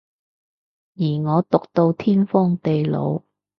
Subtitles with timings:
[0.97, 3.21] 而我毒到天荒地老